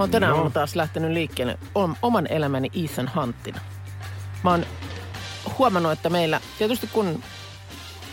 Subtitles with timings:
[0.00, 3.60] Mä oon tänä aamuna taas lähtenyt liikkeelle om- oman elämäni Ethan Hunttina.
[4.44, 4.66] Mä oon
[5.58, 7.22] huomannut, että meillä, tietysti kun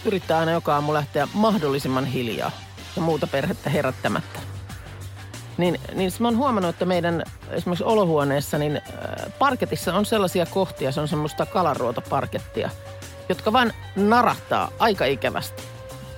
[0.05, 2.51] yrittää aina joka aamu lähteä mahdollisimman hiljaa
[2.95, 4.39] ja muuta perhettä herättämättä,
[5.57, 10.91] niin, niin mä oon huomannut, että meidän esimerkiksi olohuoneessa, niin äh, parketissa on sellaisia kohtia,
[10.91, 12.69] se on semmoista kalaruotoparkettia,
[13.29, 15.63] jotka vaan narahtaa aika ikävästi.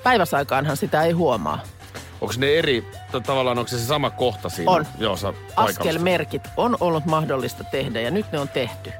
[0.04, 1.60] Päiväsaikaanhan sitä ei huomaa.
[2.22, 2.92] Onko ne eri,
[3.26, 4.72] tavallaan onko se se sama kohta siinä?
[4.72, 4.86] On.
[4.98, 8.94] Joo, sä askelmerkit on ollut mahdollista tehdä ja nyt ne on tehty.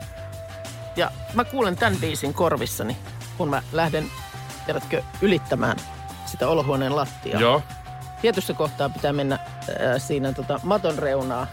[0.96, 2.98] Ja mä kuulen tämän biisin korvissani,
[3.38, 4.12] kun mä lähden,
[4.66, 5.78] tiedätkö, ylittämään
[6.26, 7.42] sitä olohuoneen lattiaa.
[7.42, 7.62] Joo.
[8.22, 9.40] Tietyssä kohtaa pitää mennä äh,
[9.98, 11.48] siinä tota, maton reunaa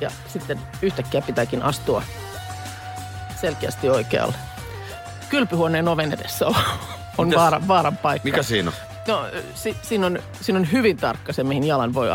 [0.00, 2.02] ja sitten yhtäkkiä pitääkin astua
[3.40, 4.34] selkeästi oikealle.
[5.28, 6.54] Kylpyhuoneen oven edessä on,
[7.18, 8.28] on vaaran, vaaran paikka.
[8.28, 8.89] Mikä siinä on?
[9.10, 12.08] No, si, siinä, on, siinä on hyvin tarkka se, mihin jalan voi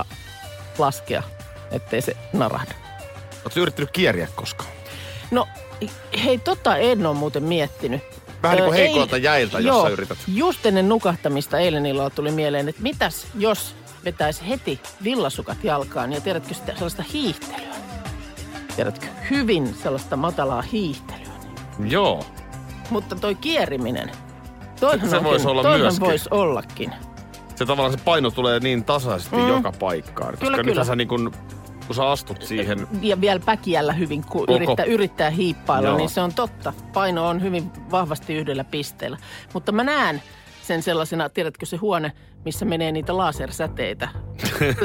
[0.78, 1.24] laskea,
[1.72, 2.76] ettei se narahda.
[3.44, 4.70] Oletko yrittänyt kieriä koskaan?
[5.32, 5.48] No,
[6.26, 8.02] hei, tota en ole muuten miettinyt.
[8.44, 10.18] Vähän niin kuin ei- jäiltä, jos joo, sä yrität.
[10.28, 16.22] just ennen nukahtamista eilen illalla tuli mieleen, että mitäs jos vetäisi heti villasukat jalkaan ja
[16.22, 17.76] tiedätkö sitä sellaista hiihtelyä?
[18.76, 21.34] Tiedätkö, hyvin sellaista matalaa hiihtelyä.
[21.80, 22.26] Joo.
[22.90, 24.12] Mutta toi kieriminen,
[24.80, 26.06] toihan, Se voisi olla myöskin.
[26.08, 26.92] voisi ollakin.
[27.56, 29.48] Se tavallaan se paino tulee niin tasaisesti Mm.
[29.48, 30.32] joka paikkaan.
[30.32, 30.84] Koska Kyllä, kyllä.
[30.84, 31.32] sä niin kun,
[31.88, 34.56] kun sä astut siihen, ja vielä päkiällä hyvin, kun Koko.
[34.56, 35.98] yrittää, yrittää hiippailla, Joo.
[35.98, 36.74] niin se on totta.
[36.94, 39.18] Paino on hyvin vahvasti yhdellä pisteellä.
[39.54, 40.22] Mutta mä näen
[40.64, 42.12] sen sellaisena, tiedätkö se huone,
[42.46, 44.10] missä menee niitä lasersäteitä.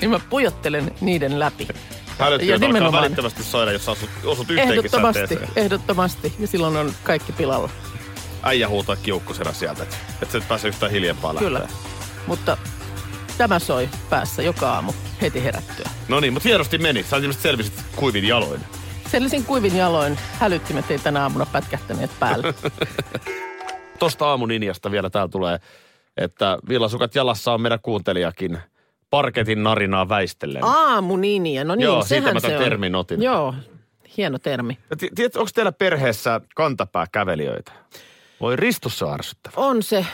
[0.00, 1.68] niin mä pujottelen niiden läpi.
[2.18, 3.02] Hälyttimet Ja alkaa nimenomaan.
[3.02, 5.50] välittömästi soida, jos sä asut, osut yhteenkin Ehdottomasti, säteeseen.
[5.56, 6.34] ehdottomasti.
[6.38, 7.70] Ja silloin on kaikki pilalla.
[8.42, 11.58] Äijä huutaa kiukkusena sieltä, että et sä et pääse yhtään hiljempaa Kyllä.
[11.58, 11.76] lähteä.
[12.26, 12.56] Mutta
[13.38, 14.92] tämä soi päässä joka aamu
[15.22, 15.90] heti herättyä.
[16.08, 17.02] No niin, mutta hienosti meni.
[17.02, 18.60] Sä ilmeisesti selvisit kuivin jaloin.
[19.10, 20.18] Sellisin kuivin jaloin.
[20.38, 22.54] Hälyttimet ei tänä aamuna pätkähtäneet päälle.
[23.98, 25.58] Tosta aamun linjasta vielä täällä tulee,
[26.16, 28.58] että villasukat jalassa on meidän kuuntelijakin
[29.10, 30.64] parketin narinaa väistellen.
[30.64, 32.64] Aamuninia, no niin, Joo, siitä sehän mä se tämän on.
[32.64, 33.22] termin otin.
[33.22, 33.54] Joo,
[34.16, 34.78] hieno termi.
[35.14, 37.72] Tiedätkö, onko teillä perheessä kantapääkävelijöitä?
[38.40, 39.54] Voi ristussa ärsyttävä.
[39.56, 40.06] On se.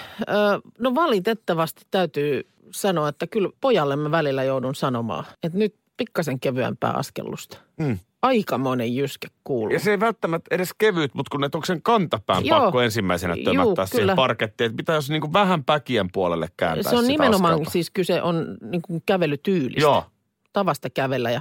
[0.79, 6.93] No valitettavasti täytyy sanoa, että kyllä pojalle mä välillä joudun sanomaan, että nyt pikkasen kevyempää
[6.93, 7.59] askellusta.
[7.77, 7.99] Mm.
[8.23, 9.73] Aika monen jyske kuuluu.
[9.73, 12.61] Ja se ei välttämättä edes kevyt, mutta kun et onko sen kantapään Joo.
[12.61, 14.17] pakko ensimmäisenä Juu, tömättää siihen kyllä.
[14.17, 17.71] parkettiin, että pitää jos niinku vähän päkien puolelle kääntää se on nimenomaan askelta.
[17.71, 19.81] siis kyse on niin kuin kävelytyylistä.
[19.81, 20.05] Joo.
[20.53, 21.41] Tavasta kävellä ja,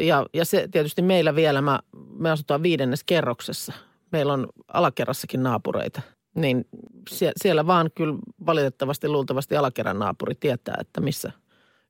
[0.00, 1.80] ja, ja se tietysti meillä vielä, mä,
[2.18, 3.72] me asutaan viidennes kerroksessa.
[4.12, 6.02] Meillä on alakerrassakin naapureita.
[6.34, 6.64] Niin
[7.10, 8.14] sie, siellä vaan kyllä
[8.46, 11.32] valitettavasti luultavasti alakerran naapuri tietää, että missä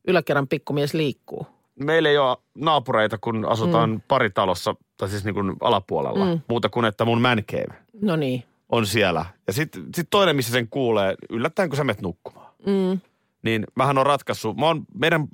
[0.08, 1.46] yläkerran pikkumies liikkuu.
[1.80, 4.00] Meillä ei ole naapureita, kun asutaan mm.
[4.08, 6.24] paritalossa, tai siis niin kuin alapuolella.
[6.24, 6.40] Mm.
[6.48, 8.44] Muuta kuin, että mun man cave No niin.
[8.68, 9.24] on siellä.
[9.46, 12.52] Ja sitten sit toinen, missä sen kuulee, yllättäen kun sä menet nukkumaan.
[12.66, 13.00] Mm.
[13.42, 15.28] Niin mähän on ratkaissut, mä oon, meidän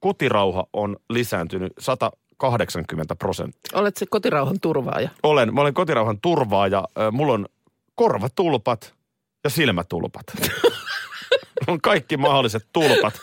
[0.00, 3.78] kotirauha on lisääntynyt 180 prosenttia.
[3.78, 5.08] Olet se kotirauhan turvaaja.
[5.22, 7.46] Olen, mä olen kotirauhan turvaaja, mulla on
[7.94, 8.94] korvatulpat
[9.44, 10.24] ja silmätulpat.
[11.66, 13.14] on kaikki mahdolliset tulpat.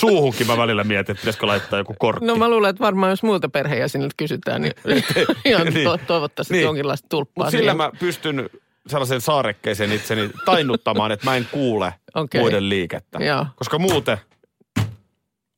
[0.00, 2.26] Suuhunkin mä välillä mietin, että pitäisikö laittaa joku kortti.
[2.26, 4.72] No mä luulen, että varmaan jos muilta perheenjäseniltä kysytään, niin
[5.44, 5.84] ihan Niin.
[5.84, 6.64] to, toivottavasti Niin.
[6.64, 7.44] jonkinlaista tulppaa.
[7.44, 7.76] Mutta sillä siihen.
[7.76, 8.50] mä pystyn
[8.86, 12.40] sellaisen saarekkeeseen itseni tainnuttamaan, että mä en kuule Okei.
[12.40, 13.18] muiden liikettä.
[13.24, 13.46] Joo.
[13.56, 14.18] Koska muuten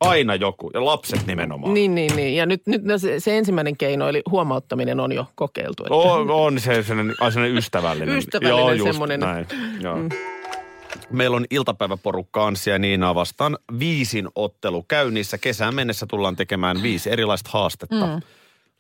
[0.01, 1.75] aina joku, ja lapset nimenomaan.
[1.75, 2.37] Niin, niin, niin.
[2.37, 5.83] Ja nyt, nyt no se, se ensimmäinen keino, eli huomauttaminen on jo kokeiltu.
[5.85, 8.19] Että On, on se sellainen, ai sellainen ystävällinen.
[8.19, 9.21] Ystävällinen Joo, just semmoinen.
[9.21, 9.47] Näin.
[9.81, 9.97] Joo.
[9.97, 10.09] Mm.
[11.13, 15.39] Meillä on iltapäiväporukka Anssi ja Niinaa vastaan viisin ottelu käynnissä.
[15.39, 18.07] Kesään mennessä tullaan tekemään viisi erilaista haastetta.
[18.07, 18.23] Mm.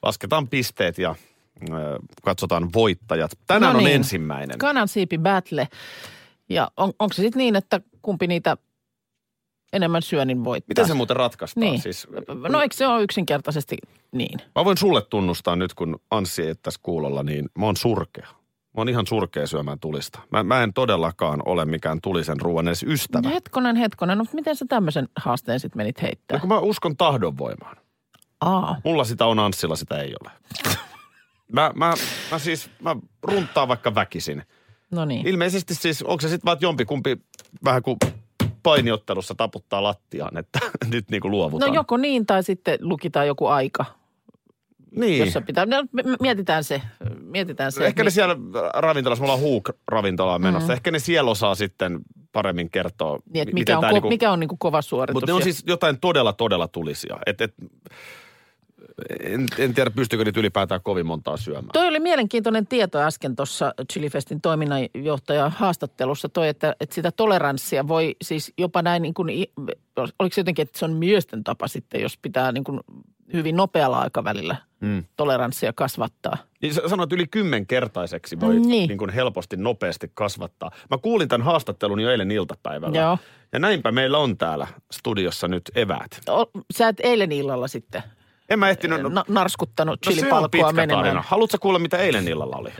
[0.02, 1.14] Lasketaan pisteet ja
[1.62, 3.30] ö, katsotaan voittajat.
[3.46, 3.94] Tänään No on niin.
[3.96, 4.58] ensimmäinen.
[4.58, 5.68] Kanan siipi battle.
[6.48, 8.56] Ja on, onko se sitten niin, että kumpi niitä
[9.72, 10.68] enemmän syö, niin voittaa?
[10.68, 11.60] Miten se muuten ratkaistaan?
[11.66, 11.80] Niin.
[11.80, 12.06] Siis,
[12.48, 13.76] No eikö se ole yksinkertaisesti
[14.12, 14.38] niin?
[14.54, 18.28] mä voin sulle tunnustaa nyt, kun Anssi ei ole tässä kuulolla, niin mä oon surkea.
[18.76, 20.18] Mä oon ihan surkea syömään tulista.
[20.30, 23.28] Mä, mä en todellakaan ole mikään tulisen ruoan edes ystävä.
[23.28, 24.18] Hetkonen, hetkonen.
[24.18, 26.38] No miten sä tämmöisen haasteen sitten menit Ja heittää?
[26.38, 27.76] kun mä uskon tahdonvoimaan.
[28.40, 30.30] Aa, Mulla sitä on Anssilla, sitä ei ole.
[31.52, 31.94] Mä, mä,
[32.30, 34.42] mä siis, mä runttaan vaikka väkisin.
[34.90, 35.26] no niin.
[35.26, 37.16] Ilmeisesti siis, onko se sitten vaan että jompikumpi
[37.64, 37.96] vähän kuin
[38.62, 40.58] painiottelussa taputtaa lattiaan, että
[40.92, 41.74] nyt niin kuin No luovutaan.
[41.74, 43.84] joko niin tai sitten lukitaan joku aika,
[44.96, 45.18] niin.
[45.24, 45.66] jossa pitää.
[45.66, 45.76] No,
[46.20, 46.82] mietitään se.
[47.32, 47.86] Mietitään se.
[47.86, 48.36] Ehkä ne siellä
[48.74, 50.72] ravintolassa, me ollaan Huuk-ravintolaan menossa, mm.
[50.72, 52.00] ehkä ne siellä osaa sitten
[52.32, 55.14] paremmin kertoa, niin, mikä, on, tää ko- niinku- mikä on niin kuin kova suoritus.
[55.14, 57.18] Mutta ne on siis jotain todella, todella tulisia.
[57.26, 57.54] Et, et,
[59.20, 61.70] en, en tiedä, pystyykö nyt ylipäätään kovin montaa syömään.
[61.72, 68.16] Toi oli mielenkiintoinen tieto äsken tuossa Chilifestin toiminnanjohtaja haastattelussa toi, että, että sitä toleranssia voi
[68.22, 69.28] siis jopa näin niin kuin,
[70.18, 72.80] oliko se jotenkin, että se on miesten tapa sitten, jos pitää niin kuin
[73.32, 75.04] hyvin nopealla aikavälillä Mm.
[75.16, 76.36] toleranssia kasvattaa.
[76.62, 78.68] Niin sanoit, että yli kymmenkertaiseksi voi Niin.
[78.68, 78.88] niin.
[78.88, 80.70] Niin kuin helposti, nopeasti kasvattaa.
[80.90, 82.98] Mä kuulin tämän haastattelun jo eilen iltapäivällä.
[83.00, 83.18] Joo.
[83.52, 86.20] Ja näinpä meillä on täällä studiossa nyt eväät.
[86.30, 88.02] O, sä et eilen illalla sitten
[88.48, 89.02] En mä ehtinyt...
[89.02, 91.04] No, na- narskuttanut no chilipalkkoa pitkä menemään.
[91.04, 91.24] tarina.
[91.26, 92.70] Haluatko kuulla, mitä eilen illalla oli?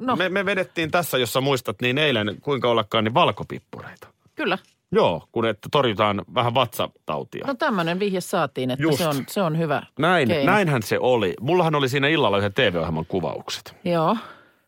[0.00, 4.08] No, Me, me vedettiin tässä, jossa muistat, niin eilen, kuinka ollakaan, niin valkopippureita.
[4.34, 4.58] kyllä.
[4.92, 7.46] Joo, kun että torjutaan vähän vatsatautia.
[7.46, 8.98] No tämmöinen vihje saatiin, että Just.
[8.98, 10.52] se on, se on hyvä Näin, keino.
[10.52, 11.34] näinhän se oli.
[11.40, 13.76] Mullahan oli siinä illalla yhden TV-ohjelman kuvaukset.
[13.84, 14.16] Joo.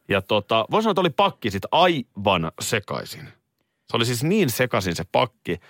[0.08, 3.28] Ja tota, voisi sanoa, että oli pakki sit aivan sekaisin.
[3.90, 5.60] Se oli siis niin sekaisin se pakki,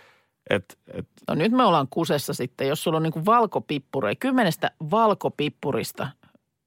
[0.50, 6.08] että et, No nyt me ollaan kusessa sitten, jos sulla on niinku valkopippureja, kymmenestä valkopippurista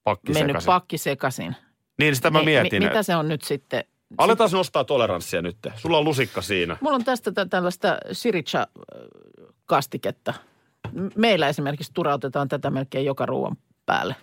[0.04, 0.66] pakki mennyt sekaisin.
[0.66, 1.56] pakki sekaisin.
[1.98, 2.82] Niin sitä mä Niin, mietin.
[2.82, 3.84] Mi- mitä se on nyt sitten?
[4.18, 5.56] Aletaan nostaa toleranssia nyt.
[5.76, 6.76] Sulla on lusikka siinä.
[6.80, 10.34] Mulla on tästä tä- tällaista sriracha-kastiketta.
[10.92, 13.56] M- Meillä esimerkiksi turautetaan tätä melkein joka ruoan
[13.86, 14.16] päälle.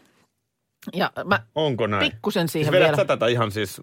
[0.94, 2.12] Ja mä Onko näin?
[2.12, 2.97] pikkusen Siis siihen vedät vielä...
[2.97, 3.81] sä tätä ihan siis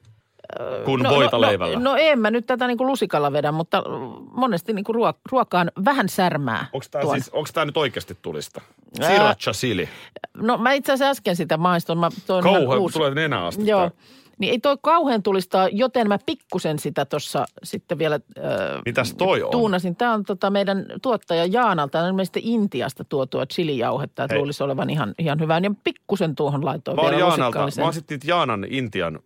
[0.84, 1.78] kun no, voita no, leivällä?
[1.78, 3.82] No, no en mä nyt tätä niinku lusikalla vedä, mutta
[4.30, 6.66] monesti niinku ruo- ruokaan vähän särmää.
[6.72, 8.60] Onko tämä siis, onks tää nyt oikeasti tulista?
[9.00, 9.88] Ää, Sriracha chili.
[10.36, 11.98] No mä itse asiassa äsken sitä maistoin.
[11.98, 13.66] Mä toin Kauhean, uusi- tulee nenä asti.
[13.66, 13.90] Joo.
[13.90, 13.98] tää.
[14.38, 19.42] Niin ei toi kauhean tulista, joten mä pikkusen sitä tuossa sitten vielä äh, Mitäs toi
[19.42, 19.50] on?
[19.50, 19.96] tuunasin.
[19.96, 24.38] Tämä on tota meidän tuottaja Jaanalta, on ilmeisesti Intiasta tuotua chilijauhetta, että Hei.
[24.38, 25.58] luulisi olevan ihan, ihan hyvä.
[25.58, 29.20] Ja pikkusen tuohon laitoin Mä vielä Jaanalta, mä oon sitten Jaanan Intian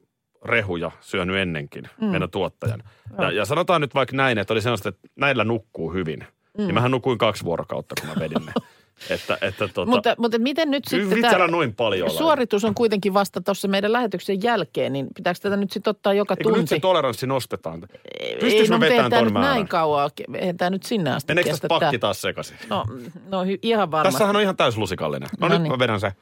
[0.45, 2.07] rehuja syönyt ennenkin, mm.
[2.07, 2.83] meidän tuottajan.
[3.19, 6.25] Ja, ja sanotaan nyt vaikka näin, että oli sellaista, että näillä nukkuu hyvin.
[6.59, 6.67] Mm.
[6.67, 8.53] Ja mähän nukuin kaksi vuorokautta, kun mä vedin ne.
[9.11, 13.15] että, että tota, Mutta, mutta miten nyt sitten vitsi, tämä noin paljon suoritus on kuitenkin
[13.15, 16.61] vasta tuossa meidän lähetyksen jälkeen, niin pitääkö tätä nyt sitten ottaa joka Eikö tunti?
[16.61, 17.83] nyt se toleranssi nostetaan?
[18.21, 19.51] ei, Pystyis no, mutta eihän vetämään ton nyt määrän?
[19.51, 22.57] näin kauan, eihän tämä nyt sinne asti Meneekö tässä pakki taas sekaisin?
[22.71, 22.85] No,
[23.29, 24.13] no ihan varmasti.
[24.15, 25.29] Tässähän on ihan täyslusikallinen.
[25.41, 25.73] No, No nyt niin.
[25.73, 26.13] mä vedän se.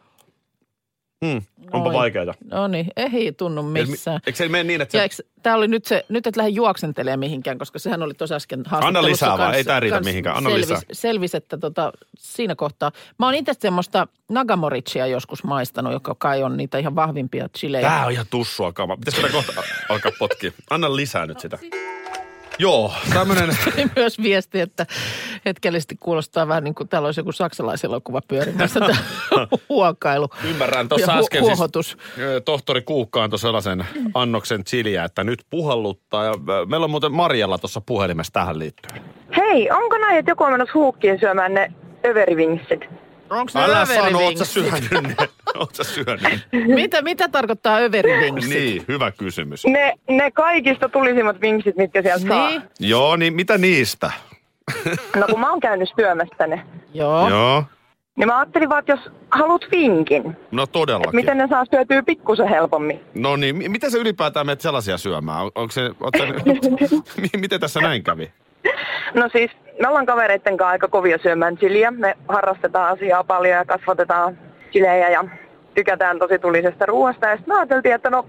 [1.26, 1.42] Hmm,
[1.72, 1.94] onpa Oi.
[1.94, 2.34] vaikeaa.
[2.50, 4.20] No niin, ei tunnu missään.
[4.26, 5.24] Eikö se mene niin, että se...
[5.42, 9.10] tämä oli nyt se, nyt et lähde juoksentelemaan mihinkään, koska sehän oli tuossa äsken haastattelussa.
[9.10, 10.82] lisää vaan, kans- ei tää riitä mihinkään, anna selvis, lisää.
[10.92, 12.92] Selvis, että tota, siinä kohtaa.
[13.18, 17.88] Mä oon itse semmoista nagamorichia joskus maistanut, joka kai on niitä ihan vahvimpia chilejä.
[17.88, 18.96] Tää on ihan tussua kama.
[18.96, 20.52] Pitäisikö kohta alkaa potkia?
[20.70, 21.58] Anna lisää nyt sitä.
[22.58, 23.48] Joo, tämmönen...
[23.64, 24.86] Tuli myös viesti, että
[25.44, 28.98] hetkellisesti kuulostaa vähän niin kuin täällä olisi joku saksalaiselokuva pyörimässä tämä
[29.68, 30.28] huokailu.
[30.44, 30.88] Ymmärrän.
[30.88, 31.96] Tuossa hu- äsken siis huohotus.
[32.44, 33.84] tohtori Kuukka antoi sellaisen
[34.14, 36.24] annoksen chiliä, että nyt puhalluttaa.
[36.24, 36.34] Ja
[36.68, 39.02] meillä on muuten Marjalla tuossa puhelimessa tähän liittyen.
[39.36, 41.72] Hei, onko näin, että joku on menossa huukkiin syömään ne
[42.06, 43.07] överivingsit?
[43.30, 45.16] Onko ne Älä sano, oot sä syönyt ne?
[45.56, 48.50] Oot sä syönyt mitä, mitä tarkoittaa överivingsit?
[48.58, 49.64] Niin, hyvä kysymys.
[49.66, 52.70] Ne, ne kaikista tulisimmat vinksit, mitkä sieltä Niin, saa.
[52.80, 54.10] Joo, niin mitä niistä?
[55.16, 56.62] No kun mä oon käynyt syömässä ne,
[56.94, 57.28] joo.
[57.28, 57.64] Joo,
[58.16, 61.14] niin mä ajattelin vaan, että jos haluat vinkin, no todellakin.
[61.16, 63.00] miten ne saa syötyä pikkusen helpommin.
[63.14, 65.40] No niin, mi- miten se ylipäätään menet sellaisia syömään?
[65.44, 65.82] On- Onko se,
[67.22, 68.32] mi- miten tässä näin kävi?
[69.14, 69.50] No siis,
[69.80, 71.90] me ollaan kavereitten kanssa aika kovia syömään chiliä.
[71.90, 74.38] Me harrastetaan asiaa paljon ja kasvatetaan
[74.72, 75.24] chilejä ja
[75.74, 77.26] tykätään tosi tulisesta ruoasta.
[77.26, 78.26] Ja sitten me ajateltiin, että no,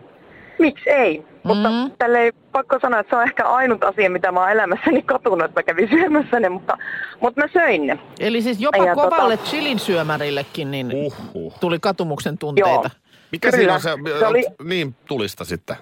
[0.60, 1.24] miksi ei?
[1.44, 1.92] Mutta Mm.
[1.98, 5.46] tälle ei pakko sanoa, että se on ehkä ainut asia, mitä mä oon elämässäni katunut,
[5.46, 6.78] että mä kävin syömässä ne, mutta,
[7.20, 8.00] mutta mä söin ne.
[8.20, 11.60] Eli siis jopa Ja kovalle tota- chilin syömärillekin niin Uhuh.
[11.60, 12.90] tuli katumuksen tunteita.
[13.32, 13.58] Mikä Kyllä.
[13.60, 15.76] siinä on se, Se oli- niin tulista sitten?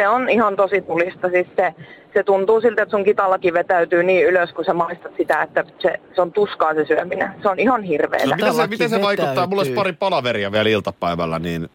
[0.00, 1.28] Se on ihan tosi tulista.
[1.28, 1.74] Siis se,
[2.14, 6.00] se tuntuu siltä, että sun kitallakin vetäytyy niin ylös, kun sä maistat sitä, että se,
[6.14, 7.30] se on tuskaa se syöminen.
[7.42, 8.26] Se on ihan hirveetä.
[8.26, 9.46] No, miten, se, miten se vaikuttaa?
[9.46, 11.68] Mulla olisi pari palaveria vielä iltapäivällä, niin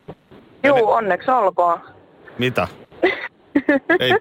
[0.63, 1.79] Juu, onneksi olkoon.
[2.37, 2.67] mitä?
[3.99, 4.11] Ei,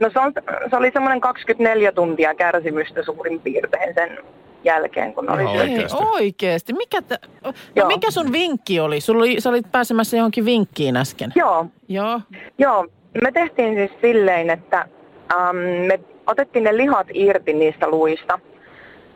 [0.00, 0.32] No se, on,
[0.70, 4.18] se oli semmoinen 24 tuntia kärsimystä suurin piirtein sen
[4.64, 5.42] jälkeen, kun oli.
[5.42, 5.98] Ei, Oikeesti.
[6.12, 6.72] oikeesti.
[6.72, 7.88] Mikä, t- no, Joo.
[7.88, 9.00] mikä sun vinkki oli?
[9.00, 9.40] Sulla oli?
[9.40, 11.32] Sä olit pääsemässä johonkin vinkkiin äsken.
[11.34, 12.20] Joo, Joo.
[12.58, 12.86] joo.
[13.22, 14.88] Me tehtiin siis silleen, että
[15.32, 18.38] äm, me otettiin ne lihat irti niistä luista.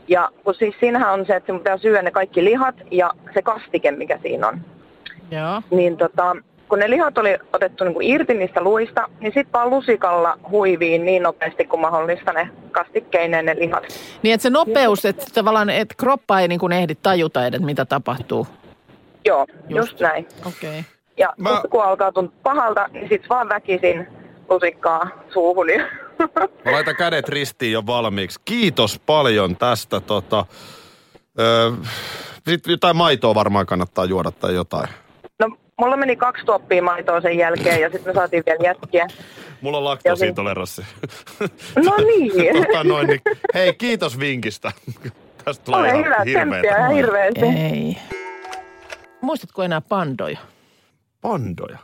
[0.08, 3.42] Ja kun siis siinähän on se, että sinun pitää syödä ne kaikki lihat ja se
[3.42, 4.60] kastike, mikä siinä on.
[5.30, 5.62] Joo.
[5.70, 6.36] Niin tota,
[6.68, 11.04] kun ne lihat oli otettu niin kuin irti niistä luista, niin sitten vaan lusikalla huiviin
[11.04, 13.84] niin nopeasti kuin mahdollista ne kastikkeineen ne lihat.
[14.22, 17.84] Niin, että se nopeus, että tavallaan, että kroppa ei niin kuin ehdi tajuta edes, mitä
[17.84, 18.46] tapahtuu.
[19.24, 20.26] Joo, just, just näin.
[20.46, 20.70] Okei.
[20.70, 20.82] Okay.
[21.16, 21.62] Ja Mä- Mä...
[21.70, 24.06] kun alkaa tuntua pahalta, niin sitten vaan väkisin
[24.50, 25.70] lusikkaa suuhun.
[25.70, 25.86] ja-
[26.64, 28.40] Mä laitan kädet ristiin jo valmiiksi.
[28.44, 30.00] Kiitos paljon tästä.
[30.00, 30.46] Tota,
[31.40, 31.70] öö,
[32.48, 34.88] sitten jotain maitoa varmaan kannattaa juoda tai jotain.
[35.38, 35.48] No,
[35.80, 39.06] mulla meni kaksi tuoppia maitoa sen jälkeen ja sitten me saatiin vielä jätkiä.
[39.60, 40.82] Mulla on laktoosintoleranssi.
[41.84, 42.32] No niin.
[42.66, 43.20] tota noin, niin,
[43.54, 44.72] hei, kiitos vinkistä.
[45.44, 46.88] Tästä tulee Ole ihan hyvä, hirveetä.
[46.88, 47.40] hirveästi.
[47.46, 47.96] Ei.
[49.20, 50.38] Muistatko enää pandoja?
[51.20, 51.78] Pandoja.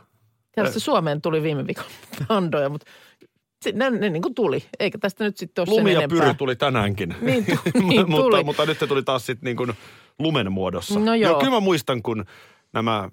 [0.51, 1.89] Tietysti Suomeen tuli viime viikolla
[2.27, 2.91] pandoja, mutta
[3.63, 4.63] se, ne, ne niin kuin tuli.
[4.79, 6.19] Eikä tästä nyt sitten ole Lumi sen ja enempää.
[6.19, 7.15] pyry tuli tänäänkin.
[7.21, 8.43] Niin tu- niin mutta, tuli.
[8.43, 9.73] mutta nyt se tuli taas sitten niin kuin
[10.19, 10.99] lumen muodossa.
[10.99, 11.39] No joo.
[11.39, 12.25] kyllä mä muistan, kun
[12.73, 13.09] nämä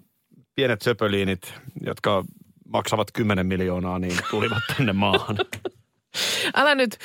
[0.54, 1.54] pienet söpöliinit,
[1.86, 2.24] jotka
[2.68, 5.36] maksavat 10 miljoonaa, niin tulivat tänne maahan.
[6.56, 6.96] Älä nyt,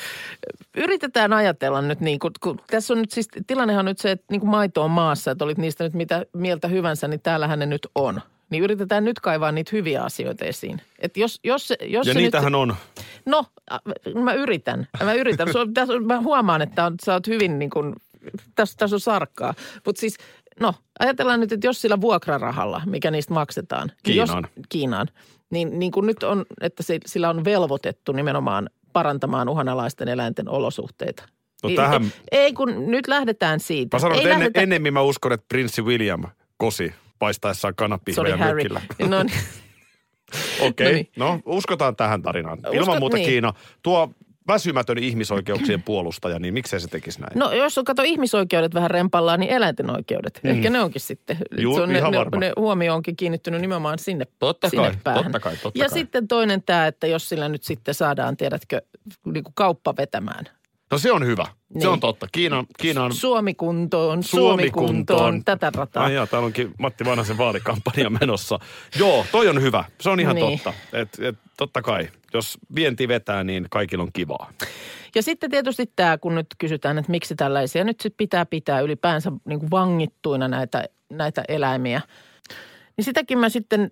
[0.76, 4.26] yritetään ajatella nyt niin kuin, kun tässä on nyt siis, tilannehan on nyt se, että
[4.30, 7.66] niin kuin maito on maassa, että olit niistä nyt mitä mieltä hyvänsä, niin täällähän ne
[7.66, 8.20] nyt on.
[8.50, 10.80] Niin yritetään nyt kaivaa niitä hyviä asioita esiin.
[10.98, 12.74] Että jos, jos, jos Ja niitähän nyt, on.
[13.26, 13.44] No,
[14.22, 14.88] mä yritän.
[15.04, 15.48] Mä yritän.
[15.74, 17.94] Tässä Mä huomaan, että on, sä oot hyvin niin kuin,
[18.54, 19.54] tässä, tässä on sarkkaa.
[19.86, 20.16] Mutta siis,
[20.60, 23.88] no, ajatellaan nyt, että jos sillä vuokrarahalla, mikä niistä maksetaan.
[23.88, 24.42] niin Kiinaan.
[24.56, 25.08] Jos, Kiinaan.
[25.50, 31.22] Niin, niin kuin nyt on, että se, sillä on velvoitettu nimenomaan parantamaan uhanalaisten eläinten olosuhteita.
[31.62, 33.96] No Niin, tähän- Ei, kun nyt lähdetään siitä.
[33.96, 36.24] Mä sanon, ei että ennen, lähdetä- ennemmin mä uskon, että prinssi William
[36.56, 38.54] kosi paistaessaan kanapihvejä Harry.
[38.56, 38.80] mökillä.
[39.08, 39.38] No niin.
[40.68, 41.08] Okei, No niin.
[41.16, 42.58] no uskotaan tähän tarinaan.
[42.58, 43.28] Uskot- Ilman muuta niin.
[43.28, 43.52] Kiina.
[43.82, 44.10] Tuo
[44.48, 47.32] väsymätön ihmisoikeuksien puolustaja, niin miksei se tekisi näin?
[47.38, 50.40] No jos on kato ihmisoikeudet vähän rempallaan, niin eläinten oikeudet.
[50.42, 50.50] Mm.
[50.50, 51.36] Ehkä ne onkin sitten.
[51.58, 52.38] Juu, se on ne, ihan ne, varma.
[52.40, 55.22] ne huomio onkin kiinnittynyt nimenomaan sinne, Totta sinne kai, päähän.
[55.24, 55.98] totta kai, totta ja kai.
[55.98, 58.82] sitten toinen tämä, että jos sillä nyt sitten saadaan, tiedätkö,
[59.24, 60.44] niin kuin kauppa vetämään.
[60.90, 61.46] No se on hyvä.
[61.74, 61.82] Niin.
[61.82, 62.26] Se on totta.
[62.32, 63.14] Kiina, Kiina on...
[63.14, 66.04] Suomi kuntoon, Suomi kuntoon, tätä rataa.
[66.04, 68.58] Ai jaa, täällä onkin Matti Vanhasen vaalikampanja menossa.
[68.98, 69.84] Joo, toi on hyvä.
[70.00, 70.58] Se on ihan Niin.
[70.58, 70.72] totta.
[70.92, 74.52] Et, et, totta kai, jos vienti vetää, niin kaikilla on kivaa.
[75.14, 79.32] Ja sitten tietysti tämä, kun nyt kysytään, että miksi tällaisia nyt sit pitää pitää ylipäänsä
[79.44, 82.00] niin kuin vangittuina näitä, näitä eläimiä.
[82.96, 83.90] Niin sitäkin mä sitten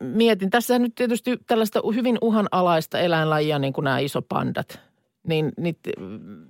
[0.00, 0.50] mietin.
[0.50, 4.89] Tässä nyt tietysti tällaista hyvin uhanalaista eläinlajia, niin kuin nämä isopandat.
[5.26, 5.76] Niin, niin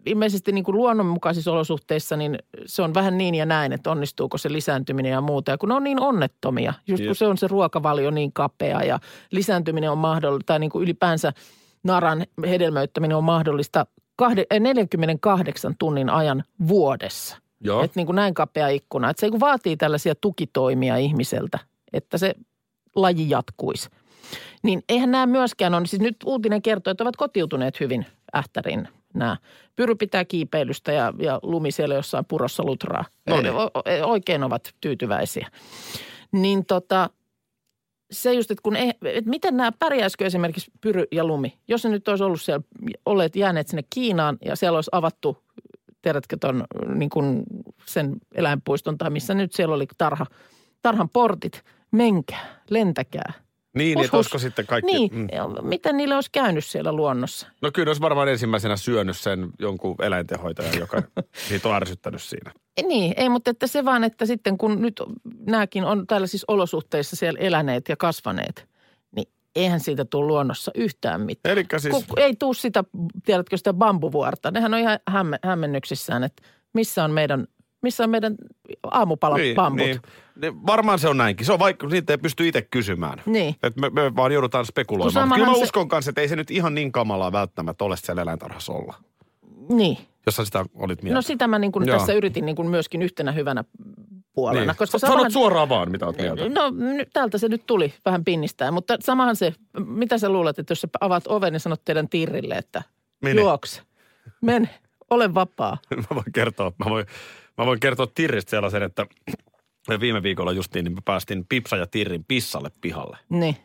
[0.06, 4.52] ilmeisesti niin kuin luonnonmukaisissa olosuhteissa, niin se on vähän niin ja näin, että onnistuuko se
[4.52, 5.50] lisääntyminen ja muuta.
[5.50, 8.98] Ja kun ne on niin onnettomia, just kun se on se ruokavalio niin kapea ja
[9.30, 11.32] lisääntyminen on mahdollista, tai niin kuin ylipäänsä
[11.84, 13.86] naran hedelmöittäminen on mahdollista
[14.16, 17.36] kahde, eh, 48 tunnin ajan vuodessa.
[17.60, 17.82] Joo.
[17.82, 19.10] Että niin kuin näin kapea ikkuna.
[19.10, 21.58] Että se kun vaatii tällaisia tukitoimia ihmiseltä,
[21.92, 22.34] että se
[22.96, 23.88] laji jatkuisi.
[24.62, 28.06] Niin eihän nämä myöskään ole, siis nyt uutinen kertoo, että ovat kotiutuneet hyvin
[28.36, 29.36] ähtärin nämä.
[29.76, 33.04] Pyry pitää kiipeilystä ja, ja lumi siellä jossain purossa lutraa.
[33.26, 33.54] No niin.
[33.54, 33.70] O-
[34.04, 35.48] Oikein ovat tyytyväisiä.
[36.32, 37.10] Niin tota,
[38.10, 41.90] se just, että kun ei, että miten nämä pärjäisikö esimerkiksi Pyry ja Lumi, jos ne
[41.90, 42.62] nyt olisi ollut siellä,
[43.06, 45.44] olleet jääneet sinne Kiinaan ja siellä olisi avattu,
[46.02, 47.42] tiedätkö ton niin kuin
[47.86, 50.26] sen eläinpuiston tai missä nyt siellä oli tarha,
[50.82, 53.32] tarhan portit, menkää, lentäkää.
[53.74, 54.92] Niin, Hus, että olisiko sitten kaikki...
[54.92, 55.28] Niin, Mm.
[55.68, 57.46] miten niille olisi käynyt siellä luonnossa?
[57.62, 61.02] No kyllä ne olisi varmaan ensimmäisenä syönyt sen jonkun eläintenhoitajan, joka
[61.50, 62.52] niitä on ärsyttänyt siinä.
[62.76, 65.02] Ei, Niin, ei, mutta että se vaan, että sitten kun nyt
[65.46, 68.68] nämäkin on tällaisissa olosuhteissa siellä eläneet ja kasvaneet,
[69.16, 71.52] niin eihän siitä tule luonnossa yhtään mitään.
[71.52, 71.94] Elikkä siis...
[72.08, 72.84] Kun ei tuu sitä,
[73.24, 74.50] tiedätkö, sitä bambuvuorta.
[74.50, 77.46] Nehän on ihan hämme, hämmennyksissään, että missä on meidän,
[77.82, 78.34] missä on meidän
[78.90, 79.86] aamupalabambut.
[79.86, 80.00] Niin,
[80.42, 80.66] niin.
[80.66, 81.46] Varmaan se on näinkin.
[81.46, 83.22] Se on vaikka, niitä ei pysty itse kysymään.
[83.26, 83.54] Niin.
[83.62, 85.28] Et me, me vaan joudutaan spekuloimaan.
[85.32, 88.22] Kyllä mä se- uskon kanssa, että ei se nyt ihan niin kamalaa välttämättä ole siellä
[88.22, 88.94] eläintarhassa olla.
[89.68, 89.98] niin.
[90.26, 91.14] Jos sä sitä olit mieltä.
[91.14, 93.64] No sitä mä niin kuin tässä yritin niin kuin myöskin yhtenä hyvänä
[94.32, 94.66] puolena.
[94.66, 94.76] niin.
[94.76, 96.48] Koska Sa- Sanot samahan- suoraan vaan, mitä oot mieltä.
[96.48, 96.62] No
[97.12, 99.54] täältä se nyt tuli vähän pinnistää, mutta samahan se,
[99.86, 102.82] mitä sä luulet, että jos sä avaat oven ja sanot teidän tirrille, että
[103.22, 103.40] Mene.
[103.40, 103.82] juokse,
[104.40, 104.68] mene,
[105.10, 105.78] ole vapaa.
[105.96, 107.06] mä voin kertoa, mä voin,
[107.58, 109.06] mä voin kertoa Tirristä sellaisen, että
[110.00, 113.16] viime viikolla justiin niin mä päästin Pipsa ja Tirrin pissalle pihalle.
[113.28, 113.56] Niin,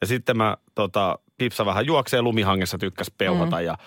[0.00, 3.62] Ja sitten mä, tota, Pipsa vähän juoksee lumihangessa, tykkäs peuhata mm.
[3.64, 3.78] ja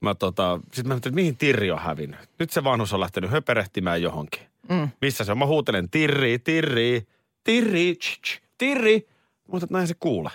[0.00, 2.20] mä tota, sitten mä mietin, että mihin Tirri on hävinnyt.
[2.38, 4.42] Nyt se vanhus on lähtenyt höperehtimään johonkin.
[4.68, 4.88] mm.
[5.00, 5.38] Missä se on?
[5.38, 7.06] Mä huutelen Tirri, Tirri,
[7.44, 9.08] Tirri, tsch, tsch, Tirri.
[9.52, 10.30] Mutta näin se kuule.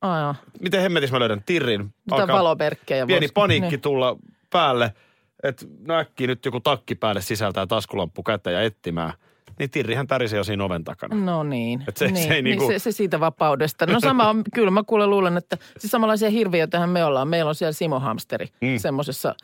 [0.00, 1.94] Aa, Miten hemmetis mä löydän tirrin?
[2.10, 3.80] mitä valomerkkejä pieni voisi- paniikki Niin.
[3.80, 4.16] tulla
[4.50, 4.94] päälle,
[5.42, 9.12] että no äkkiä nyt joku takki päälle sisältää taskulamppu kättä ja etsimään.
[9.58, 11.16] Niin tirrihän tärisee jo siinä oven takana.
[11.16, 11.84] No niin.
[11.88, 12.28] Et se- niin.
[12.28, 13.86] se ei niin niinku- se, se siitä vapaudesta.
[13.86, 17.28] No sama on, kyllä mä kuulen luulen, että siis samanlaisia hirviöitähän me ollaan.
[17.28, 18.78] Meillä on siellä Simo Hamsteri mm.
[18.78, 19.34] semmoisessa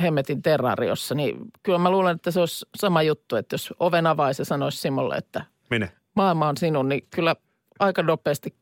[0.00, 1.14] hemmetin terrariossa.
[1.14, 4.78] Niin kyllä mä luulen, että se olisi sama juttu, että jos oven avaisi ja sanoisi
[4.78, 5.92] Simolle, että Mene.
[6.16, 7.36] maailma on sinun, niin kyllä
[7.78, 8.54] aika nopeasti.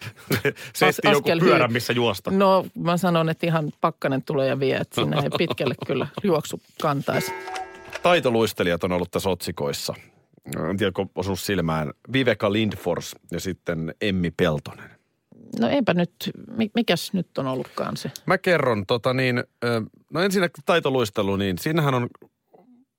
[0.74, 2.30] Setti joku askel pyörä, missä juosta.
[2.30, 6.60] No mä sanon, että ihan pakkanen tulee ja vie, että sinne ei pitkälle kyllä juoksu
[6.82, 7.32] kantaisi.
[8.02, 9.94] Taitoluistelijat on ollut tässä otsikoissa.
[10.70, 11.92] En tiedä, onko osunut silmään.
[12.12, 14.90] Viveka Lindfors ja sitten Emmi Peltonen.
[15.60, 16.12] No eipä nyt,
[16.56, 18.10] mi- mikäs nyt on ollutkaan se?
[18.26, 19.44] Mä kerron, tota niin,
[20.12, 22.08] no ensinnäkin taitoluistelu, niin siinähän on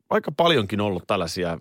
[0.10, 1.58] aika paljonkin ollut tällaisia,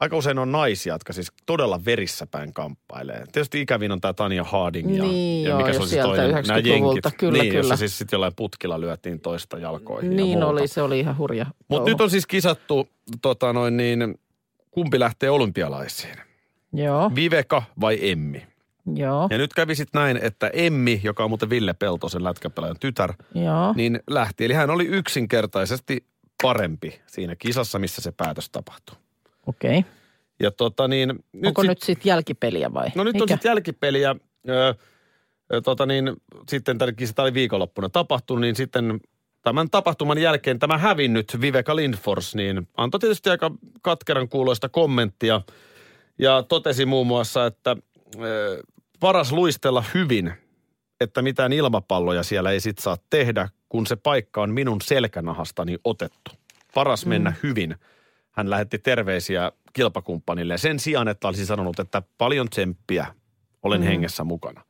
[0.00, 3.24] aika usein on naisia, jotka siis todella verissä päin kamppailee.
[3.32, 5.92] Tietysti ikävin on tämä Tanja Harding ja, Niin, ja joo, mikä ja se oli se
[5.92, 7.18] sieltä toinen, nämä 90-luvulta, jenkit.
[7.20, 7.58] kyllä, niin, kyllä.
[7.60, 10.46] jossa siis sitten jollain putkilla lyötiin toista jalkoihin ja Niin muuta.
[10.46, 11.46] oli, se oli ihan hurja.
[11.68, 12.88] Mutta nyt on siis kisattu,
[13.22, 14.18] tota noin niin,
[14.70, 16.16] kumpi lähtee olympialaisiin.
[16.72, 18.46] Joo, Viveka vai Emmi?
[18.94, 23.12] joo, Ja nyt kävi sitten näin, että Emmi, joka on muuten Ville Peltosen lätkäpelaajan tytär,
[23.34, 23.72] joo.
[23.76, 24.44] niin lähti.
[24.44, 26.04] Eli hän oli yksinkertaisesti
[26.42, 28.96] parempi siinä kisassa, missä se päätös tapahtui.
[29.48, 29.78] Okei.
[29.78, 29.90] Okay.
[30.40, 31.08] Ja tota niin...
[31.32, 32.88] Nyt Onko sit, nyt sitten jälkipeliä vai?
[32.94, 33.34] No nyt on Mikä?
[33.34, 34.16] sitten jälkipeliä.
[34.48, 34.74] Öö,
[35.64, 36.12] tota niin,
[36.48, 39.00] sitten tämä oli viikonloppuna tapahtunut, niin sitten
[39.42, 43.50] tämän tapahtuman jälkeen tämä hävinnyt Viveka Lindfors, niin antoi tietysti aika
[43.82, 45.40] katkeran kuuloista kommenttia
[46.18, 47.76] ja totesi muun muassa, että
[48.20, 48.62] ö,
[49.00, 50.32] paras luistella hyvin,
[51.00, 56.30] että mitään ilmapalloja siellä ei sit saa tehdä, kun se paikka on minun selkänahastani otettu.
[56.74, 57.76] Paras mennä hyvin.
[58.38, 63.06] Hän lähetti terveisiä kilpakumppanille sen sijaan, että olisi sanonut, että paljon tsemppiä,
[63.62, 64.64] olen hengessä mukana.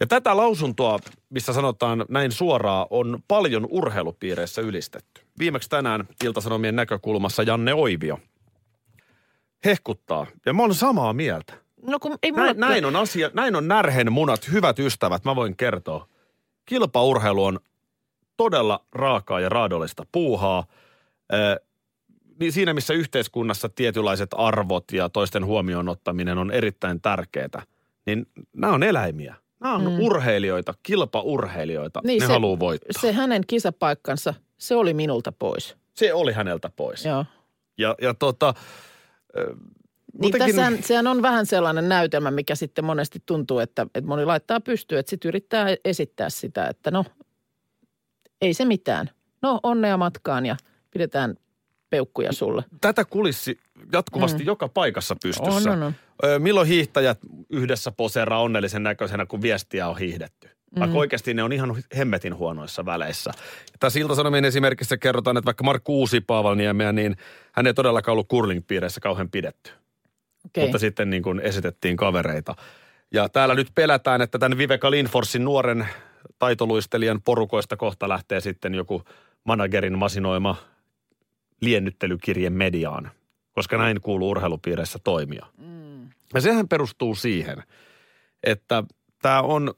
[0.00, 0.98] Ja tätä lausuntoa,
[1.30, 5.22] missä sanotaan näin suoraan, on paljon urheilupiireissä ylistetty.
[5.38, 8.18] Viimeksi tänään Iltasanomien näkökulmassa Janne Oivio
[9.64, 10.26] hehkuttaa.
[10.46, 11.54] Ja mä olen samaa mieltä.
[11.82, 12.32] No kun ei.
[12.32, 16.08] Näin, näin on asia, näin on närhen munat, hyvät ystävät, mä voin kertoa.
[16.64, 17.60] Kilpaurheilu on
[18.36, 20.64] todella raakaa ja raadollista puuhaa.
[21.32, 21.67] Ö,
[22.50, 27.62] siinä, missä yhteiskunnassa tietynlaiset arvot ja toisten huomioon ottaminen on erittäin tärkeää,
[28.06, 29.34] niin nämä on eläimiä.
[29.60, 30.00] Nämä on mm.
[30.00, 32.00] urheilijoita, kilpaurheilijoita.
[32.04, 33.00] Niin ne se, haluaa voittaa.
[33.02, 35.76] Se hänen kisapaikkansa, se oli minulta pois.
[35.94, 37.04] Se oli häneltä pois.
[37.04, 37.24] Joo.
[37.78, 38.54] Ja, ja tota,
[39.36, 39.46] Niin
[40.22, 44.60] muutenkin- tässähän, sehän on vähän sellainen näytelmä, mikä sitten monesti tuntuu, että, että moni laittaa
[44.60, 47.04] pystyyn, että sitten yrittää esittää sitä, että no,
[48.40, 49.10] ei se mitään.
[49.42, 50.56] No, onnea matkaan ja
[50.90, 51.34] pidetään
[51.90, 52.64] peukkuja sulle.
[52.80, 53.58] tätä kulissi
[53.92, 54.46] jatkuvasti mm.
[54.46, 55.70] joka paikassa pystyssä.
[55.70, 55.94] On, on, on.
[56.42, 57.18] Milloin hiihtäjät
[57.50, 60.48] yhdessä poseeraa onnellisen näköisenä, kun viestiä on hiihdetty?
[60.48, 60.80] Mm.
[60.80, 63.30] Vaikka oikeasti ne on ihan hemmetin huonoissa väleissä.
[63.80, 67.16] Tässä Ilta-Sanomien esimerkissä kerrotaan, että vaikka Markku Uusi Paavalniemeä, niin
[67.52, 69.70] hän ei todellakaan ollut curling-piireissä kauhean pidetty.
[70.46, 70.64] Okei.
[70.64, 72.54] Mutta sitten niin kuin esitettiin kavereita.
[73.12, 75.88] Ja täällä nyt pelätään, että tämän Viveka Lindforsin nuoren
[76.38, 79.02] taitoluistelijan porukoista kohta lähtee sitten joku
[79.44, 80.56] managerin masinoima
[81.60, 83.10] liennyttelykirje mediaan,
[83.52, 85.46] koska näin kuuluu urheilupiireissä toimia.
[85.58, 86.08] Mm.
[86.34, 87.62] Ja sehän perustuu siihen,
[88.42, 88.84] että
[89.22, 89.74] tämä on,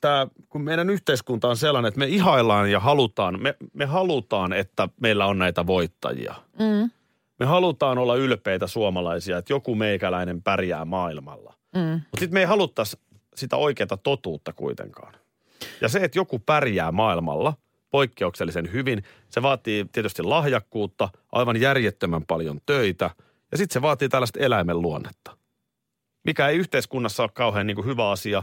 [0.00, 4.88] tää, kun meidän yhteiskunta on sellainen, että me ihaillaan ja halutaan, me, me halutaan, että
[5.00, 6.34] meillä on näitä voittajia.
[6.58, 6.90] Mm,
[7.40, 11.54] Me halutaan olla ylpeitä suomalaisia, että joku meikäläinen pärjää maailmalla.
[11.74, 11.80] mm.
[11.92, 12.96] Mutta sitten me ei haluttaisi
[13.34, 15.14] sitä oikeaa totuutta kuitenkaan.
[15.80, 17.54] Ja se, että joku pärjää maailmalla
[17.90, 23.10] poikkeuksellisen hyvin, se vaatii tietysti lahjakkuutta, aivan järjettömän paljon töitä
[23.52, 25.36] ja sitten se vaatii tällaista eläimen luonnetta.
[26.24, 28.42] Mikä ei yhteiskunnassa ole kauhean niin kuin hyvä asia,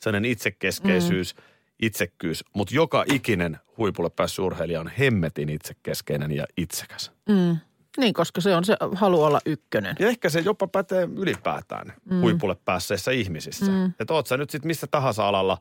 [0.00, 1.42] sellainen itsekeskeisyys, mm.
[1.82, 7.12] itsekkyys, mutta joka ikinen huipulle päässyt urheilija on hemmetin itsekeskeinen ja itsekäs.
[7.28, 7.56] Mm.
[7.96, 9.96] Niin, koska se on se halu olla ykkönen.
[9.98, 12.20] Ja ehkä se jopa pätee ylipäätään mm.
[12.20, 13.72] huipulle päässeissä ihmisissä.
[13.72, 13.92] Mm.
[14.00, 15.58] Että oot sä nyt sitten missä tahansa alalla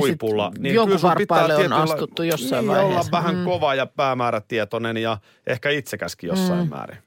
[0.00, 0.52] huipulla.
[0.58, 2.94] niin jonkun varpaille on tietyllä- astuttu jossain niin, vaiheessa.
[3.00, 3.44] olla vähän Mm.
[3.44, 6.68] kova ja päämäärätietoinen ja ehkä itsekäskin jossain mm.
[6.70, 6.98] määrin.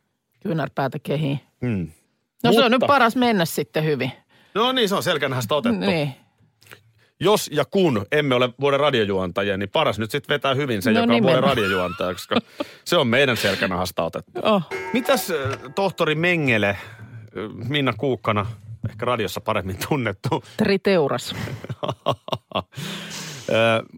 [0.43, 1.39] Kyynärpäätä kehiin.
[1.61, 1.87] Mm.
[2.43, 4.11] No se on nyt Mutta- paras mennä sitten hyvin.
[4.55, 5.79] No niin, se on selkänähästä otettu.
[5.79, 6.13] Niin.
[7.19, 10.99] Jos ja kun emme ole vuoden radiojuontajia, niin paras nyt sitten vetää hyvin se, No
[10.99, 11.57] joka on vuoden nimenomaan.
[11.57, 12.35] radiojuontaja, koska
[12.85, 14.31] se on meidän selkänahasta otettu.
[14.43, 14.63] Oh.
[14.93, 15.37] Mitäs äh,
[15.75, 16.77] tohtori Mengele, äh,
[17.69, 18.45] Minna Kuukkana,
[18.89, 21.35] ehkä radiossa paremmin tunnettu, Triteuras.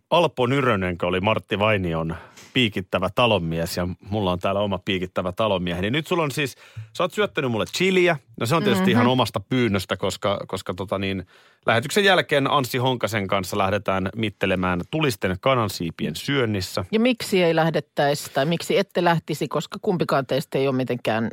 [0.09, 2.15] Alpo Nyrönen, oli Martti Vainion
[2.53, 5.85] piikittävä talonmies ja mulla on täällä oma piikittävä talonmieheni.
[5.85, 6.55] Niin nyt sulla on siis,
[6.97, 8.17] sä oot syöttänyt mulle chiliä.
[8.39, 8.91] No se on tietysti mm-hmm.
[8.91, 11.27] ihan omasta pyynnöstä, koska, koska tota niin,
[11.65, 16.85] lähetyksen jälkeen Anssi Honkasen kanssa lähdetään mittelemään tulisten kanansiipien syönnissä.
[16.91, 21.29] Ja miksi ei lähdettäisi tai miksi ette lähtisi, koska kumpikaan teistä ei ole mitenkään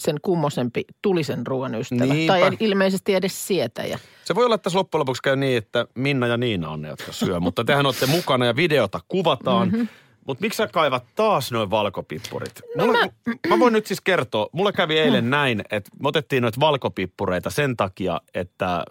[0.00, 2.14] sen kummosempi tulisen ruoan ystävä.
[2.14, 2.32] Niinpä.
[2.32, 3.98] Tai ilmeisesti edes sietäjä.
[4.24, 6.88] Se voi olla, että tässä loppujen lopuksi käy niin, että Minna ja Niina on ne,
[6.88, 7.40] jotka syö.
[7.46, 9.68] mutta tehän olette mukana ja videota kuvataan.
[9.68, 9.88] Mm-hmm.
[10.26, 12.60] Mutta miksi sä kaivat taas noin valkopippurit?
[12.76, 14.48] No mulla, mä- mä voin nyt siis kertoa.
[14.52, 15.30] Mulle kävi eilen mm.
[15.30, 18.84] näin, että me otettiin noita valkopippureita sen takia, että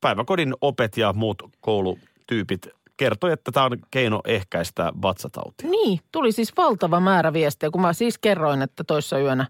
[0.00, 2.68] päiväkodin opet ja muut koulutyypit
[3.00, 5.70] kertoi, että tämä on keino ehkäistä vatsatautia.
[5.70, 9.46] Niin, tuli siis valtava määrä viestejä, kun mä siis kerroin, että toissa yönä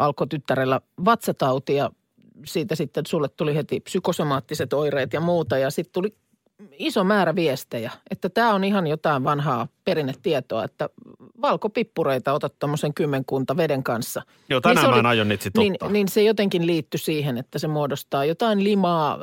[0.00, 1.90] alkoi tyttärellä vatsatauti ja
[2.44, 5.58] siitä sitten sulle tuli heti psykosomaattiset oireet ja muuta.
[5.58, 6.16] Ja sitten tuli
[6.78, 10.88] iso määrä viestejä, että tämä on ihan jotain vanhaa perinnetietoa, että
[11.42, 14.22] valkopippureita otat tuommoisen kymmenkunta veden kanssa.
[14.48, 15.88] Joo, tänään se mä en aion niitä sit niin, ottaa.
[15.88, 19.18] niin se jotenkin liittyi siihen, että se muodostaa jotain limaa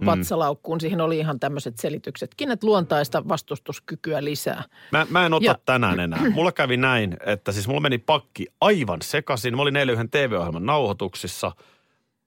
[0.00, 0.06] Mm.
[0.06, 0.80] vatsalaukkuun.
[0.80, 4.64] Siihen oli ihan tämmöiset selityksetkin, että luontaista vastustuskykyä lisää.
[4.92, 5.54] Mä, mä en ota ja.
[5.64, 6.30] tänään enää.
[6.34, 9.56] Mulla kävi näin, että siis mulla meni pakki aivan sekaisin.
[9.56, 11.52] Mä olin eilen yhden TV-ohjelman nauhoituksissa.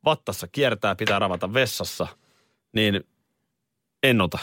[0.06, 2.08] Vattassa kiertää, pitää ravata vessassa.
[2.74, 3.04] Niin
[4.04, 4.38] en ota.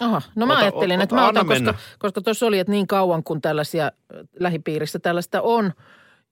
[0.00, 2.86] Aha, no mä Ota- ajattelin, ota- että mä otan, koska, koska tuossa oli, että niin
[2.86, 5.72] kauan kun tällaisia ö, lähipiirissä tällaista on,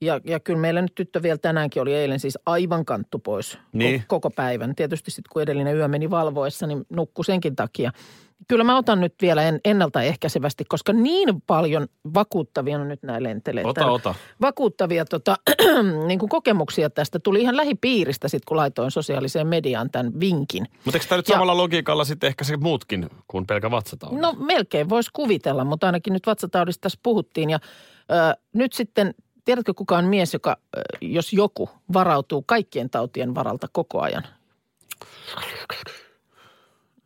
[0.05, 4.01] ja, ja kyllä meillä nyt tyttö vielä tänäänkin oli eilen siis aivan kanttu pois Niin.
[4.01, 4.75] ko- koko päivän.
[4.75, 7.90] Tietysti sitten kun edellinen yö meni valvoessa, niin nukku senkin takia.
[8.49, 13.64] Kyllä mä otan nyt vielä en, ennaltaehkäisevästi, koska niin paljon vakuuttavia, no nyt näin lentelee.
[13.64, 13.93] Ota, täällä.
[13.93, 14.14] ota.
[14.40, 15.37] Vakuuttavia tota,
[16.09, 20.67] niin kuin kokemuksia tästä tuli ihan lähipiiristä sitten, kun laitoin sosiaaliseen mediaan tämän vinkin.
[20.85, 24.17] Mutta eikö tämä nyt Ja- samalla logiikalla sitten ehkä se muutkin kuin pelkä vatsatauti?
[24.17, 27.51] No melkein voisi kuvitella, mutta ainakin nyt vatsataudista tässä puhuttiin.
[27.51, 27.59] Ja
[28.11, 28.14] ö,
[28.55, 30.57] nyt sitten, tiedätkö kuka on mies, joka,
[31.00, 34.22] jos joku, varautuu kaikkien tautien varalta koko ajan?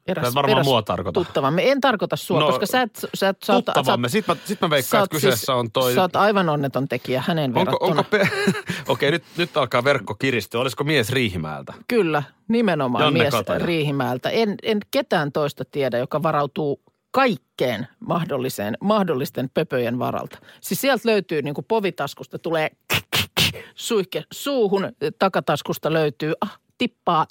[0.07, 1.21] Eräs, et varmaan mua tarkoita.
[1.21, 1.71] Tuttavamme.
[1.71, 4.09] En tarkoita sua, No, koska sä et, sä et, sä oot- Tuttavamme.
[4.09, 5.95] Sitten mä, sit mä veikkaan, että kyseessä on toi...
[5.95, 7.91] Sä oot aivan onneton tekijä hänen Onko, verrattuna.
[7.91, 8.29] onko pe...
[8.93, 10.61] Okei, nyt, nyt alkaa verkko kiristyä.
[10.61, 11.73] Olisiko mies Riihimäeltä?
[11.89, 13.59] Kyllä, nimenomaan Janne mies Kataja.
[13.67, 14.31] Riihimäeltä.
[14.31, 20.39] En, en ketään toista tiedä, joka varautuu kaikkeen mahdolliseen, mahdollisten pöpöjen varalta.
[20.61, 22.71] Siis sieltä löytyy niin kuin povitaskusta, tulee
[23.75, 27.27] suihke suuhun, takataskusta löytyy, ah, tippaa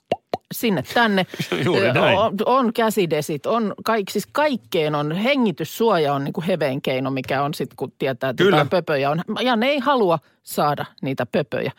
[0.54, 1.26] sinne tänne.
[1.66, 2.18] Juuri näin.
[2.18, 7.44] On, on käsidesit, on kaik, siis kaikkeen on, hengityssuoja on niin kuin heveen keino, mikä
[7.44, 8.66] on sitten, kun tietää, että Kyllä.
[8.66, 9.22] pöpöjä on.
[9.42, 11.72] Janne ei halua saada niitä pöpöjä.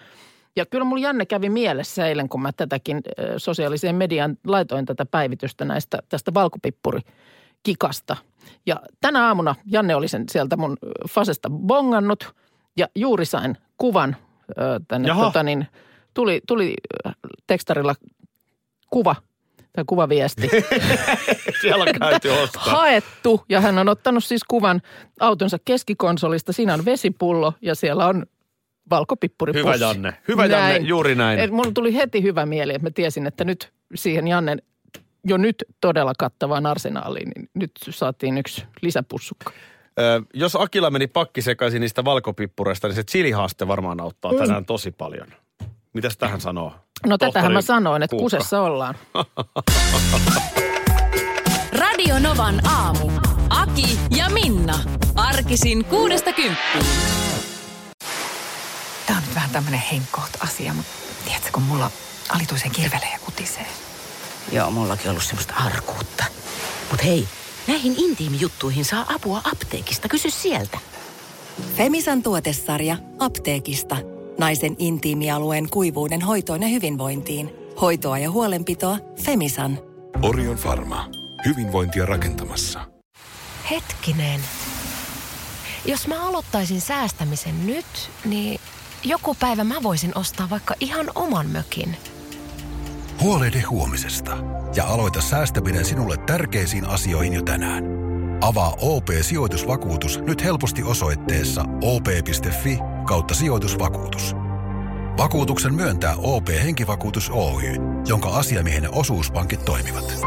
[0.57, 3.01] Ja kyllä mulla Janne kävi mielessä eilen, kun mä tätäkin
[3.37, 6.35] sosiaaliseen mediaan laitoin tätä päivitystä näistä, tästä
[7.59, 8.17] valkopippurikikasta.
[8.67, 10.77] Ja tänä aamuna Janne oli sen sieltä mun
[11.11, 12.35] Fasesta bongannut
[12.77, 14.17] ja juuri sain kuvan
[14.51, 15.09] ö, tänne.
[15.09, 15.25] Jaha.
[15.25, 15.67] Tota niin,
[16.15, 16.75] tuli, tuli
[17.47, 17.95] tekstarilla
[18.91, 19.17] kuva
[19.73, 20.49] tai kuvaviesti.
[21.61, 22.63] Siellä on käyty ostaa.
[22.63, 24.83] haettu ja hän on ottanut siis kuvan
[25.21, 26.53] autonsa keskikonsolista.
[26.53, 28.27] Siinä on vesipullo ja siellä on
[28.91, 29.67] valkopippuripussi.
[29.67, 30.15] Hyvä Janne.
[30.29, 31.39] Hyvä Janne, juuri näin.
[31.39, 34.63] Et mulla tuli heti hyvä mieli, että mä tiesin, että nyt siihen Jannen
[35.25, 39.53] jo nyt todella kattavaan arsenaaliin, niin nyt saatiin yksi lisäpussukka.
[40.35, 45.29] Jos Akila meni pakki sekaisin niistä valkopippureista, niin se chilihaaste varmaan auttaa tänään tosi paljon.
[45.93, 46.73] Mitäs tähän sanoo?
[47.07, 48.37] No tätähän Tohtori mä sanoin, että Kuukka.
[48.37, 48.95] kusessa ollaan.
[51.81, 53.11] Radio Novan aamu.
[53.51, 54.79] Aki ja Minna.
[55.17, 56.87] Arkisin kuudesta kymppiin.
[59.07, 60.93] Tämä on nyt vähän tämmöinen henkkoht asia, mutta
[61.25, 61.91] tiedätkö, kun mulla
[62.35, 63.67] alituisen kirvelee ja kutisee.
[64.53, 66.25] Joo, mullakin ollut semmoista arkuutta.
[66.91, 67.29] Mut hei,
[67.67, 70.09] näihin intiimijuttuihin saa apua apteekista.
[70.09, 70.79] Kysy sieltä.
[71.77, 73.97] Femisan tuotesarja apteekista.
[74.39, 77.55] Naisen intiimialueen kuivuuden hoitoon ja hyvinvointiin.
[77.81, 79.79] Hoitoa ja huolenpitoa Femisan.
[80.23, 81.09] Orion Pharma.
[81.47, 82.81] Hyvinvointia rakentamassa.
[83.71, 84.41] Hetkinen.
[85.85, 88.61] Jos mä aloittaisin säästämisen nyt, niin
[89.05, 91.97] joku päivä mä voisin ostaa vaikka ihan oman mökin.
[93.21, 94.37] Huolehdi huomisesta
[94.77, 97.85] ja aloita säästäminen sinulle tärkeisiin asioihin jo tänään.
[98.41, 104.35] Avaa OP-sijoitusvakuutus nyt helposti osoitteessa op.fi kautta sijoitusvakuutus.
[105.19, 107.63] Vakuutuksen myöntää OP-henkivakuutus Oy,
[108.09, 110.21] jonka asiamiehen osuuspankit toimivat.